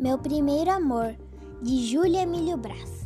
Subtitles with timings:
[0.00, 1.16] Meu primeiro amor,
[1.60, 3.04] de Júlia Emílio Brás.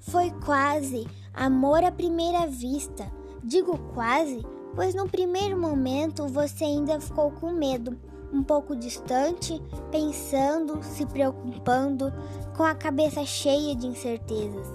[0.00, 3.08] Foi quase amor à primeira vista.
[3.44, 7.96] Digo quase, pois no primeiro momento você ainda ficou com medo,
[8.32, 12.12] um pouco distante, pensando, se preocupando,
[12.56, 14.66] com a cabeça cheia de incertezas,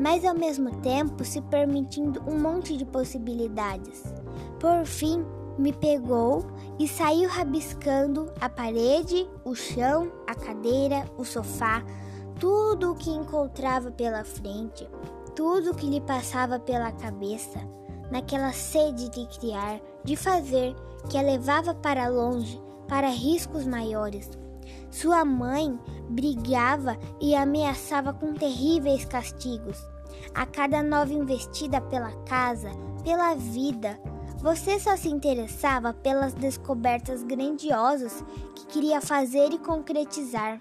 [0.00, 4.02] mas ao mesmo tempo se permitindo um monte de possibilidades.
[4.58, 5.24] Por fim,
[5.58, 6.46] me pegou
[6.78, 11.82] e saiu rabiscando a parede, o chão, a cadeira, o sofá,
[12.38, 14.88] tudo o que encontrava pela frente,
[15.34, 17.58] tudo o que lhe passava pela cabeça,
[18.10, 20.74] naquela sede de criar, de fazer,
[21.08, 24.28] que a levava para longe, para riscos maiores.
[24.90, 29.78] Sua mãe brigava e ameaçava com terríveis castigos.
[30.34, 32.70] A cada nova investida pela casa,
[33.02, 33.98] pela vida,
[34.38, 38.24] você só se interessava pelas descobertas grandiosas
[38.54, 40.60] que queria fazer e concretizar.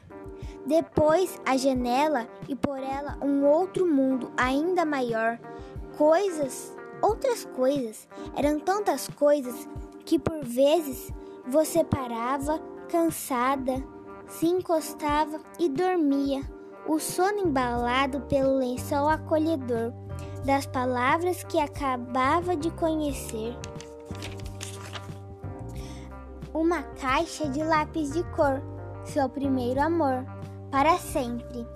[0.66, 5.39] Depois, a janela e por ela um outro mundo ainda maior.
[5.97, 9.67] Coisas, outras coisas, eram tantas coisas
[10.05, 11.13] que por vezes
[11.47, 13.83] você parava, cansada,
[14.27, 16.41] se encostava e dormia,
[16.88, 19.94] o sono embalado pelo lençol acolhedor
[20.45, 23.57] das palavras que acabava de conhecer.
[26.53, 28.61] Uma caixa de lápis de cor,
[29.03, 30.23] seu primeiro amor,
[30.71, 31.67] para sempre.